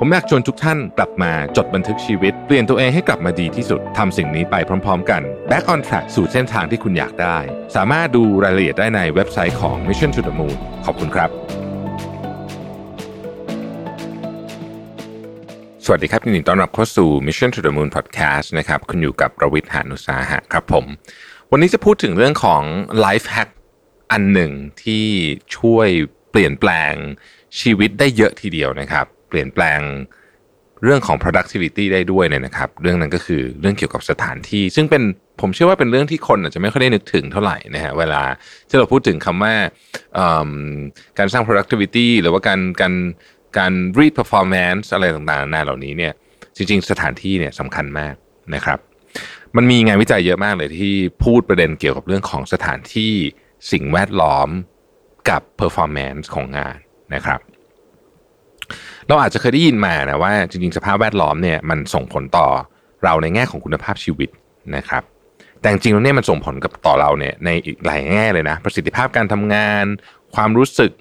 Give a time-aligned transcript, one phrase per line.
[0.00, 4.54] ผมอยากชวนทุกท่านกลับมาจดบันทึกชีวิต เปลี่ยนตัวเองให้กลับมาดีที่สุดทำสิ่งนี้ไป
[4.84, 7.38] พร้อมๆ กัน Back on Track สู่เส้นทางที่คุณอยากได้
[7.76, 10.56] สามารถดูรายละเอียดได้ในเว็บไซต์ของ Mission to the Moon
[10.86, 11.30] ขอบคุณครับ
[15.84, 20.84] สวัสดีครับยินดีต้อนรับเข้าสู่ Mission to the Moon Podcast นะครับคุณอยู่กับประวิทย์หานุสาหะครับผม
[21.50, 22.62] วันนี้จะพูดถึงเรื่องของ
[23.04, 23.50] Life Hack
[24.12, 25.06] อันหนึ่งที่
[25.56, 25.88] ช่วย
[26.30, 26.94] เปลี่ยนแปลง
[27.60, 29.80] ชีวิตได้เยอะทีเดียวนะครับ เปลี่ยนแปลง
[30.84, 35.02] เรื่องของ productivity ได้ด้วยเนี่ยนะครับ เรื่องนั้นก็คือเรื่องเกี่ยวกับสถานที่ ซึ่งเป็น
[35.40, 38.22] ผมเชื่อว่าเป็นเรื่องที่คนอาจจะไม่ค่อยได้นึกถึงเท่าไหร่นะฮะเวลา
[38.68, 39.54] ที่เราพูดถึงคำว่า
[41.18, 42.94] การสร้าง productivity หรือว่าการการ
[43.58, 46.12] การ read performance อะไรต่างๆนานาเหล่านี้เนี่ย
[46.56, 48.14] จริง ๆ สถานที่เนี่ยสำคัญมาก
[48.54, 48.78] นะครับ
[49.56, 50.94] มันมีงานวิจัยเยอะมากเลยที่
[51.24, 53.12] พูดประเด็นเกี่ยวกับเรื่องของสถานที่
[53.72, 54.48] สิ่งแวดล้อม
[55.30, 56.78] กับ performance ของงาน
[57.14, 57.40] นะครับ
[59.08, 62.46] เราอาจจะเคยได้ยินมานะว่าจริงๆสภาพแวดล้อมเนี่ยมันส่งผลต่อ
[63.04, 64.28] เราในแง่ของคุณภาพชีวิต
[64.76, 65.02] นะครับ
[65.60, 69.84] แต่จริงๆแล้วเนี่ยมันส่งผลกับต่อเราเนี่ยในอีกหลายแง่เลยนะ ประสิทธิภาพการทำงาน
[70.34, 70.92] ความรู้สึก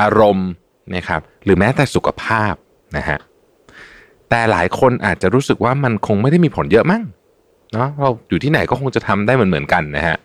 [0.00, 0.50] อารมณ์
[0.96, 2.54] นะครับหรือแม้แต่สุขภาพ
[2.96, 3.18] นะฮะ
[4.30, 7.02] แต่หลายคนอาจจะรู้สึกว่ามันคงไม่ได้มีผลเยอะมั้ง
[7.72, 10.16] เนาะเราอยู่ที่ไหนก็คงจะทำได้เหมือนๆกันนะฮะ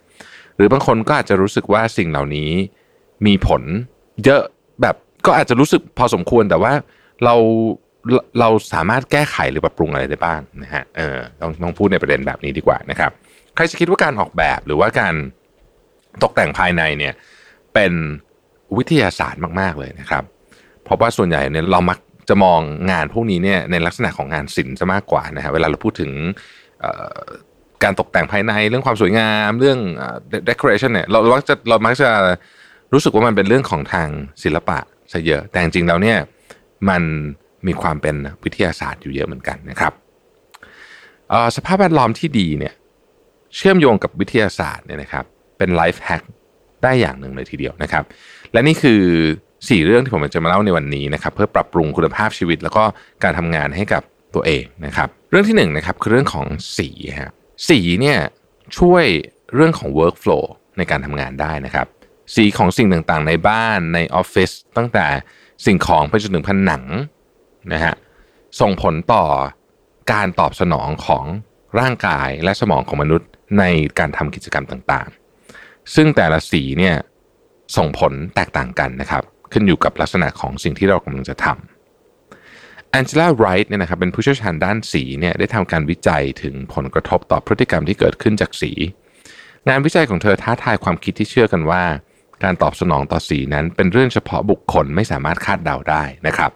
[0.55, 2.51] หรือบางคนก็อาจจะรู้สึกว่าสิ่งเหล่านี้
[3.25, 3.61] มีผล
[4.25, 4.41] เยอะ
[4.81, 6.73] แบบก็อาจจะรู้สึกพอสมควรแต่ว่า
[7.23, 7.35] เรา
[8.39, 13.11] เราสามารถแก้ไขหรือปรับปรุงอะไรได้บ้างนะฮะเออต้องต้องพูดในประเด็นแบบนี้ดีกว่านะครับ
[13.55, 15.13] ใครจะคิดว่าการออกแบบหรือว่าการ
[16.23, 17.13] ตกแต่งภายในเนี่ย
[17.73, 17.93] เป็น
[18.77, 20.23] วิทยาศาสตร์มาก ๆ เลยนะครับ
[20.83, 21.97] เพราะว่าส่วนใหญ่เนี่ยเรามัก
[22.29, 22.59] จะมอง
[22.91, 26.11] งานพวกนี้เนี่ยในลักษณะของงานศิลป์ซะมากกว่านะฮะเวลาเราพูดถึง
[27.83, 30.17] การตกแต่งภายในเรื่องความสวยงามเรื่องเอ่อ
[30.49, 32.09] decoration เนี่ยเราเรามักจะเรามักจะ
[32.93, 34.09] รู้สึกว่ามันเป็นเรื่องของทาง
[34.43, 34.79] ศิลปะ
[35.11, 36.17] ซะเยอะแต่จริงๆแล้วเนี่ย
[36.89, 37.03] มัน
[37.67, 39.93] มีความเป็นวิทยาศาสตร์อยู่เยอะเหมือนกันนะครับ
[41.55, 42.73] สภาพแวดล้อมที่ดีเนี่ย
[43.55, 45.25] เชื่อมโยงกับวิทยาศาสตร์เนี่ยนะครับ
[45.57, 46.23] เป็นไลฟ์แฮก
[46.83, 48.03] ได้อย่างหนึ่งเลยทีเดียวนะครับ
[48.51, 49.01] และนี่คือ
[49.45, 52.83] 4 เรื่องที่ผมจะมาเล่าในวันนี้นะครับเพื่อปรับปรุงคุณภาพชีวิต แล้วก็
[53.23, 54.03] การทำงานให้กับ
[54.35, 56.45] ตัวเองนะครับ เรื่องที่1นงนะครับคือเรื่องของ
[56.77, 57.31] สีฮะ
[57.69, 58.19] สีเนี่ย
[58.77, 59.05] ช่วย
[59.53, 60.43] เรื่องของ workflow
[60.77, 61.87] ในการทำงานได้นะครับ
[62.35, 65.05] สีของสิ่งต่างๆ ในบ้านในออฟฟิศตั้งแต่
[65.65, 66.83] สิ่งของไปจนถึงผนัง
[67.73, 67.95] นะฮะ
[68.59, 69.25] ส่งผลต่อ
[70.13, 71.25] การตอบสนองของ
[71.79, 73.29] ร่างกายและสมองของมนุษย์
[73.59, 73.63] ใน
[73.99, 76.95] การทำกิจกรรมต่างๆ ซึ่งแต่ละสีเนี่ย
[77.77, 88.71] ส่งผลแตกต่างกันนะครับ ขึ้นอยู่กับลักษณะของสิ่งที่เรากำลังจะทำแองเจล่าไรท์เนี่ยนะครับเป็นผู้เชี่ยวชาญด้านสีเนี่ยได้ทำการวิจัยถึงผลกระทบต่อพฤติกรรมที่เกิดขึ้นจากสี
[89.67, 91.83] งานวิจัยของเธอท้าทายความคิดที่เชื่อกันว่า
[92.43, 96.51] การตอบสนองต่อสีนั้น เป็นเรื่องเฉพาะบุคคลไม่สามารถคาดเดาได้นะครับ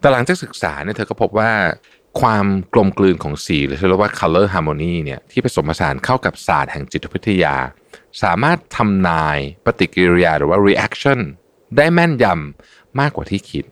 [0.00, 1.50] แต่หลังจากศึกษาเนี่ยเธอก็พบว่า
[2.20, 7.54] ความกลมกลืนของสีหรือที่เรียกว่า color harmony เนี่ยที่ผสมผสานเข้ากับศาสตร์แห่งจิตวิทยา
[8.22, 11.20] สามารถทำนายปฏิกิริยาหรือว่า reaction
[11.76, 13.64] ได้แม่นยำมากกว่าที่คิด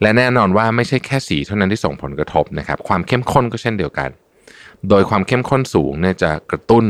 [0.00, 4.10] และแน่นอนว่าไม่ใช่แค่สีเท่านั้นที่ส่งผลกระทบนะครับ ความเข้มข้นก็เช่นเดียวกัน
[4.88, 6.84] โดยความเข้มข้นสูงเนี่ยจะกระตุ้น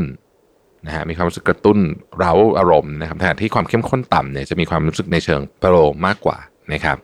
[0.87, 1.79] นะฮะมีความรู้สึกกระตุ้น
[2.19, 5.75] เร้าอารมณ์นะครับขณะที่ความเข้มข้นต่ำเนี่ยจะมีความรู้สึกในเชิงโปร
[6.07, 6.39] มากกว่า
[6.73, 6.97] นะครับ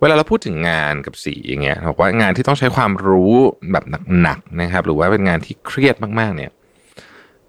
[0.00, 3.32] เวลาเราพูดถึงงานกับสีอย่างเงี้ยบอกว่างานที่ต้องใช้ความรู้
[3.72, 3.84] แบบ
[4.22, 6.50] หนักๆนะครับ หรือว่าเป็นงานที่เครียดมากๆเนี่ย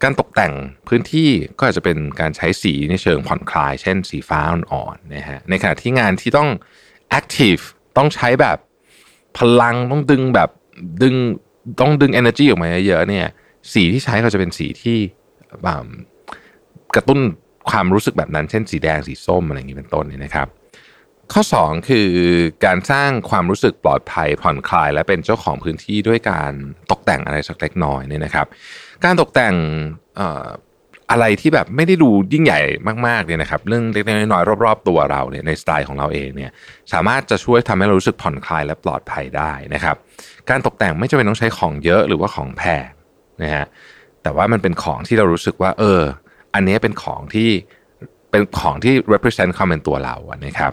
[0.04, 0.54] การตกแต่ง
[0.88, 6.50] พื้นที่ก็อาจจะเป็นการใช้สีในเชิงผ่อนคลาย เช่นสีฟ้าอ่อนๆนะฮะในขณะที่งานที่ต้อง
[7.20, 7.64] active
[7.98, 8.58] ต้องใช้แบบ
[9.38, 10.50] พลังต้องดึงแบบ
[11.04, 11.16] ดึง
[11.82, 13.28] ต้องดึง energy ออกมาเยอะๆเนี่ย
[13.74, 14.98] สีที่ใช้ก็จะเป็นสีที่
[16.96, 17.20] กระตุ้น
[17.70, 20.48] ความรู้สึกแบบนั้น เช่นสีแดงสีส้มอะไรอย่างนี้เป็นต้นเนี่ยนะครับ
[21.34, 22.10] ข้อ 2 คือ
[22.66, 26.52] การสร้างความรู้สึกปลอดภัยผ่อนคลาย และเป็นเจ้าของพื้นที่ด้วยการ
[26.92, 28.48] ตกแต่งอะไรสักเล็กน้อยเนี่ยนะครับ
[29.06, 29.56] การตกแต่ง
[31.12, 32.60] อะไรที่แบบไม่ได้ดูยิ่งใหญ่
[33.08, 36.52] มากๆเนี่ยนะครับ เรื่องเล็กๆน้อยๆรอบๆตัวเราเนี่ยในสไตล์ของเราเองเนี่ย
[36.94, 39.96] สามารถจะช่วยทำให้เรารู้สึกผ่อนคลายและปลอดภัยได้นะครับ
[40.50, 42.88] การตกแต่งไม่จำเป็นต้องใช้ของเยอะหรือว่าของแพง
[43.44, 43.66] นะฮะ
[44.24, 46.02] แต่ว่ามันเป็นของที่เรารู้สึกว่า เออ
[46.54, 47.50] อันนี้เป็นของที่
[48.32, 50.72] เป็นของที่ represent ความเป็นตัวเราอะนะครับ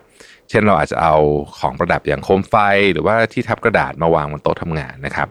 [0.50, 1.16] เช่นเราอาจจะเอา
[1.60, 2.54] ของประดับอย่างโคมไฟ
[2.92, 5.28] หรือว่าที่ทับกระดาษมาวางบนโต๊ะทำงานนะครับ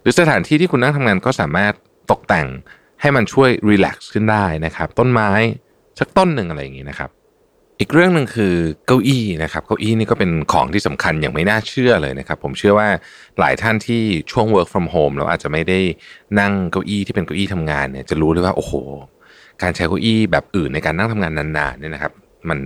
[0.00, 1.72] หรือสถานที่ที่คุณนั่งทำงานก็สามารถ
[2.10, 2.46] ตกแต่ง
[3.00, 5.30] ให้มันช่วยรีแลกซ์ขึ้นได้นะครับ ต้นไม้
[5.98, 7.10] สักต้นหนึ่งอะไรอย่างนี้นะครับ
[7.80, 8.54] อีกเรื่องหนึ่งคือ
[8.86, 12.88] เก้าอี้นะครับเก้าอี้นี่ก็เป็นของที่สำคัญอย่างไม่น่าเชื่อเลยนะครับ ผมเชื่อว่า
[13.38, 15.78] หลายท่านที่ช่วง work from home เราอาจจะไม่ได้
[16.40, 18.72] นั่งเก้าอี้ที่เป็นเก้าอี้ทำงานเนี่ยจะรู้เลยว่าโอ้โห
[19.62, 22.12] การใช้เก้าอี้แบบอื่นในการนั่งทำงานนานๆเนี่ยนะครับ
[22.48, 22.58] มัน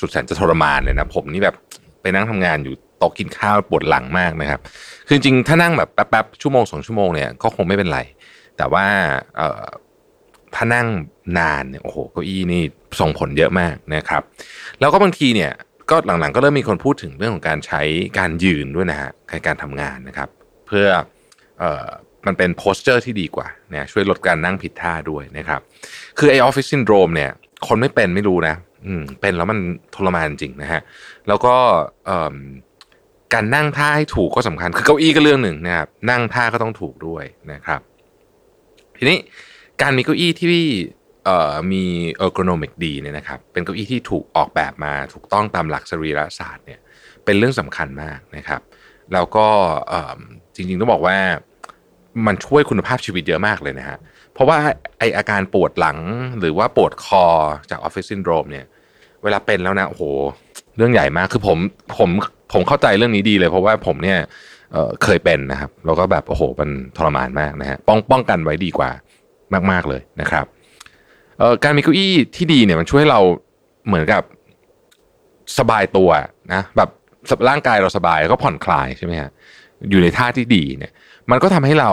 [0.00, 1.56] สุดแสนจะทรมานเลยนะผมนี่แบบ
[2.02, 4.60] ไปนั่งทำงานอยู่โต๊ะกินข้าวปวดหลังมากนะครับ
[5.06, 8.00] คือจริงถ้านั่งแบบแป๊บๆชั่วโมงสองชั่วโมงเนี่ยก็คงไม่เป็นไร
[8.56, 8.86] แต่ว่า
[10.54, 10.86] ถ้านั่ง
[11.38, 12.62] นานเนี่ยโอ้โหเก้าอี้นี่
[13.00, 14.22] ส่งผลเยอะมากนะครับ
[14.80, 15.52] แล้วก็บางทีเนี่ย
[15.90, 17.82] ก็หลังๆ ก็เริ่มมีคนพูดถึงเรื่องของการใช้
[18.18, 20.28] การยืนด้วยนะฮะในการทำงานนะครับ
[20.66, 20.86] เพื่อ
[21.58, 21.86] เอ่อ
[22.26, 25.60] มันเป็น posture ที่ดีกว่าเนี่ยช่วยลดการนั่งผิดท่าด้วยนะครับ
[26.18, 27.30] คือไอ office syndrome เนี่ย
[27.66, 28.54] คนไม่เป็นไม่รู้นะ
[28.86, 29.58] อืมเป็นแล้วมัน
[29.94, 30.80] ทรมานจริงนะฮะ
[31.28, 31.54] แล้วก็
[33.34, 37.80] การนั่งท่าให้ถูกก็สำคัญ คือเก้าอี้ก็เรื่องหนึ่งนะครับนั่งท่าก็ต้องถูกด้วยนะครับ
[38.98, 39.18] ทีนี้
[39.82, 40.48] การมีเก้าอี้ที่
[41.72, 41.84] มี
[42.14, 46.80] ergonomic ดีเนี่ยนะครับเป็นเก้าอี้ที่ถูกออกแบบมาถูกต้องตามหลักสรีรศาสตร์เนี่ย
[47.24, 48.60] เป็นเรื่องสำคัญมากนะครับ
[49.12, 49.46] แล้วก็
[50.54, 51.16] จริงๆต้องบอกว่า
[52.26, 53.98] มันช่วยคุณภาพชีวิตเยอะมากเลยนะฮะ
[54.32, 54.56] เพราะว่า
[54.98, 55.98] ไออาการปวดหลัง
[56.38, 57.24] หรือว่าปวดคอ
[57.70, 58.64] จาก office syndrome เนี่ย
[59.22, 60.02] เวลาเป็นแล้วนะโอ้โห
[60.76, 61.58] เรื่องใหญ่มากคือผม
[61.98, 62.10] ผม
[62.52, 64.18] ผมเข้าใจเรื่องนี้ดีเลย เพราะว่าผมเนี่ย
[64.72, 68.90] เคยเป็นนะครับ แล้วก็แบบโอ้โหมันทรมานมากนะฮะป้องป้องกันไว้ดีกว่า
[69.70, 70.46] มาก ๆเลยนะครับ
[71.64, 73.20] การมีเก้าอี้ที่ดีเนี่ยมันช่วยให้เรา
[73.86, 74.22] เหมือนกับ
[75.58, 76.10] สบายตัว
[76.52, 76.90] นะแบบ
[77.48, 79.30] ร่างกายเราสบายแล้วก็ผ่อนคลายใช่ไหมฮะ
[79.90, 80.92] อยู่ในท่าที่ดีเนี่ย
[81.30, 81.90] มันก็ทำให้เรา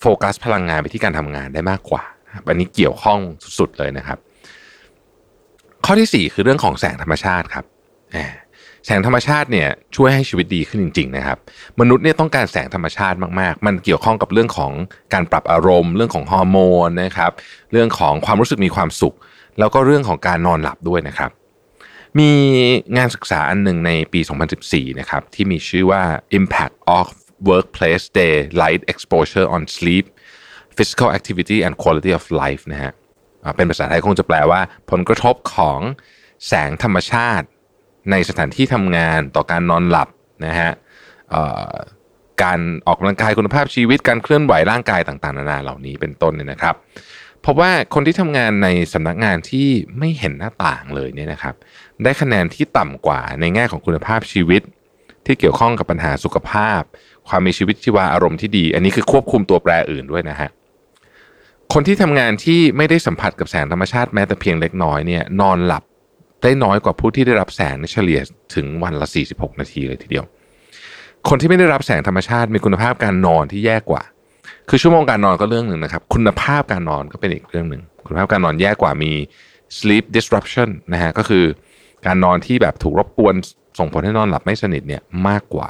[0.00, 2.02] โฟกัสพลังงานไปที่การทำงานได้มากกว่า
[2.48, 3.18] อันนี้เกี่ยวข้อง
[3.58, 4.18] สุดๆเลยนะครับ
[5.84, 7.64] ข้อที่ 4 คือเรื่องของแสงธรรมชาติครับ
[8.86, 11.38] แสงธรรมชาติเนี่ยช่วยให้ชีวิตดีขึ้นจริง ๆ นะครับ
[11.80, 14.72] มนุษย์เนี่ยต้องการแสงธรรมชาติมากๆ มันเกี่ยวข้องกับเรื่องของ
[15.12, 17.32] การปรับอารมณ์ เรื่องของฮอร์โมนนะครับ
[17.72, 19.14] เรื่องของความรู้สึกมีความสุข
[19.58, 21.30] แล้วก็เรื่องของการนอนหลับด้วยนะครับ
[22.18, 22.30] มี
[22.96, 24.20] งานศึกษาอันหนึ่งในปี
[24.60, 26.02] 2014 นะครับที่มีชื่อว่า
[26.38, 27.06] Impact of
[27.48, 30.04] Workplace Daylight Exposure on Sleep
[30.76, 32.92] Physical Activity and Quality of Life นะฮะ
[33.56, 34.60] เป็นภาษาไทยคงจะแปลว่า
[34.90, 35.80] ผลกระทบของ
[36.46, 37.46] แสงธรรมชาติ
[38.10, 40.08] ในสถานที่ทำงานต่อการนอนหลับ
[40.46, 40.70] นะฮะ
[42.42, 46.74] การออกกำลังกายคุณภาพชีวิตการเคลื่อนไหวร่างกายต่างๆนานาเหล่านี้เป็นต้นเนี่ยนะครับ
[47.42, 49.68] เพราะว่าคนที่ทำงานในสำนักงานที่
[49.98, 51.54] ไม่เห็นหน้าต่างเลยเนี่ยนะครับ
[52.02, 54.62] ได้คะแนนที่ต่ำกว่าในแง่ของคุณภาพชีวิต
[55.26, 56.80] ที่เกี่ยวข้องกับปัญหาสุขภาพ
[57.28, 60.50] ความมีชีวิตชีวาอารมณ์ที่ดี อันนี้คือควบคุมตัวแปรอื่นด้วยนะฮะ
[61.72, 65.84] คนที่ทำงานที่ไม่ได้สัมผัสกับแสงธรรมชาติแม้แต่เพียงเล็กน้อยเนี่ยนอนหลับ
[66.42, 68.20] ได้น้อยกว่าผู้ที่ได้รับแสงในเฉลี่ย
[68.54, 70.24] ถึงวันละ 46 นาทีเลยทีเดียว
[71.28, 74.02] คนที่ไม่ได้รับแสงธรรมชาติมีคุณภาพการนอนที่แย่กว่า
[74.68, 79.12] คือชั่วโมงการนอนก็เรื่องหนึ่งนะครับ คุณภาพการนอนก็เป็นอีกเรื่องหนึ่ง คุณภาพการนอนแย่กว่ามี
[79.78, 81.44] sleep disruption นะฮะ ก็คือ
[82.06, 83.34] การนอนที่แบบถูกรบกวน
[83.78, 85.68] ส่งผลให้นอนหลับไม่สนิทเนี่ยมากกว่า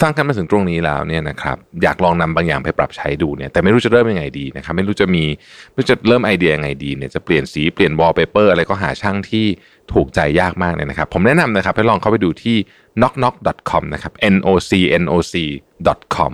[0.00, 5.24] ฟังกันมาถึงตรงนี้แล้วเนี่ยนะครับอยากลองนำบางอย่างไปปรับใช้ดูเนี่ยแต่ไม่รู้จะเริ่มยังไงดีนะครับไม่รู้จะมี
[5.72, 9.46] ไม่รู้จะเริ่มไอเดียยังไงดีเนี่ยจะเปลี่ยนสีเปลี่ยนวอลเปเปอร์อะไรก็หาช่างที่
[9.92, 12.56] ถูกใจยากมากเลยนะครับ ผมแนะนำนะครับให้ลองเข้าไปดูที่
[13.00, 15.34] nocnoc.com นะครับ n o c n o c
[16.16, 16.32] .com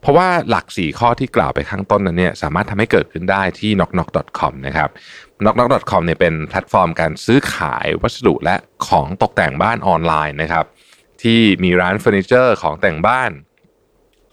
[0.00, 4.88] เพราะว่าหลัก 4 ข้อที่กล่าวไปข้างต้นนั้นเนี่ยสามารถทำให้เกิดขึ้นได้ที่ knocknock.com นะครับ
[5.42, 8.56] knocknock.com เนี่ยเป็นแพลตฟอร์มการซื้อขายวัสดุและ
[8.88, 10.64] ของตกแต่งบ้านออนไลน์นะครับ
[11.22, 13.30] ที่มีร้านเฟอร์นิเจอร์ของแต่งบ้าน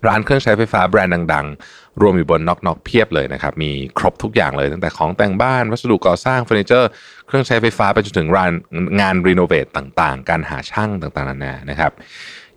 [0.08, 6.90] ร้านเครื่องใช้ไฟฟ้าแบรนด์ดัง ๆ รวมอยู่บน NocNoc เพียบเลยนะครับ มีครบทุกอย่างเลยตั้งแต่ของแต่งบ้าน วัสดุก่อสร้างเฟอร์นิเจอร์
[7.28, 8.52] เครื่องใช้ไฟฟ้าไปจนถึงร้าน
[9.00, 11.92] งาน renovate ต่างๆ การหาช่างต่างๆนานานะครับ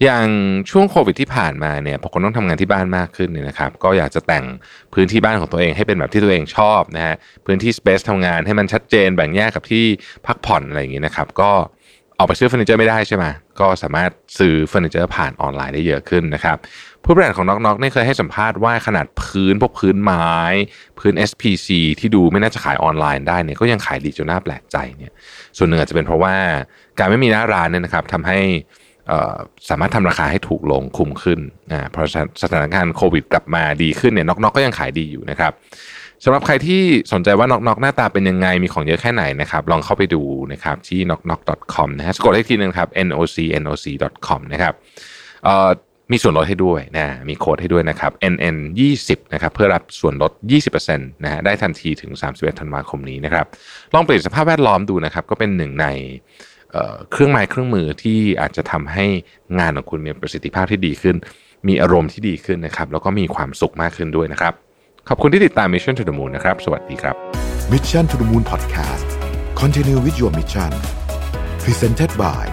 [0.02, 0.26] อย่าง
[0.70, 4.44] ช่วงโควิดที่ผ่านมาเนี่ยพอคนต้องทำงานที่บ้านมากขึ้นเนี่ยนะครับ ก็อยากจะแต่ง
[4.94, 7.14] พื้นที่บ้านของตัวเองให้เป็นแบบที่ตัวเองชอบนะฮะ
[7.46, 9.84] พื้นที่ space ทำงานให้มันชัดเจนแบ่งแยกกับที่
[10.26, 11.52] พักผ่อนอะไรอย่างงี้นะครับ ก็
[12.20, 13.24] ออกไปซื้อเฟอร์นิเจอร์ไม่ได้ใช่ไหม
[13.60, 16.56] ก็สามารถซื้อเฟอร์นิเจอร์ผ่านออนไลน์ได้เยอะขึ้นนะครับ
[17.04, 20.30] ผู้บริหารของ NocNoc นี่เคยให้สัมภาษณ์ว่าขนาดพื้นพวกพื้นไม้
[20.98, 21.68] พื้น SPC
[22.00, 25.12] ที่ดูไม่น่าจะขายออนไลน์ได้เนี่ยก็ยังขายดีจนน่าแปลกใจเนี่ย
[25.56, 26.34] ส่วนหนึ่งอาจจะเป็นเพราะว่า
[26.98, 28.38] การไม่มีหน้าร้านเนี่ยนะครับทำให้
[29.68, 32.02] สามารถทำราคาให้ถูกลงคุ้มขึ้นนะพอ
[32.42, 35.52] สถานการณ์โควิดกลับมาดีขึ้นเนี่ย NocNoc ก็ยังขายดีอยู่นะครับ
[36.24, 40.22] สำหรับใครที่สนใจว่า NocNoc หน้าตาเป็นยังไงมีของเยอะแค่ไหนนะครับลองเข้าไปดู
[40.52, 44.74] นะครับที่ nocnoc.com นะฮะสะกดอีกทีนึงครับ noc noc.com นะครับ
[46.12, 48.56] มีส่วนลดให้ด้วยนะมีโค้ดให้ด้วยนะครับ nn
[48.96, 50.32] 20นะครับเพื่อรับส่วนลด
[50.72, 53.46] 20%นะฮะได้ทันทีถึง 31 ธันวาคมนี้นะครับ
[53.94, 55.86] ลองเปลี่ยนสภาพแวดล้อมดูนะครับก็เป็นหนึ่งใน
[57.12, 59.06] เครื่องไม้เครื่องมือที่อาจจะทำให้
[59.58, 61.16] งานของคุณมีประสิทธิภาพที่ดีขึ้น
[61.68, 64.54] มีอารมณ์ที่ดีขึ้นนะครับแล้วก็มีความสุขมากขึ้นด้วยนะครับ
[65.12, 67.16] ขอบคุณที่ติดตาม Mission to the Moon นะครับ สวัสดีครับ
[67.72, 69.08] Mission to the Moon Podcast
[69.60, 70.70] Continue with your mission
[71.64, 72.44] Presented by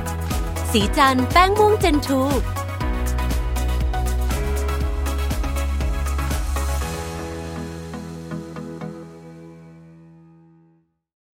[0.71, 2.21] สีจันแป้งม่วงเจนทู